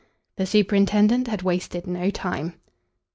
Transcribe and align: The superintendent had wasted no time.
The 0.37 0.47
superintendent 0.47 1.27
had 1.27 1.43
wasted 1.43 1.85
no 1.85 2.09
time. 2.09 2.55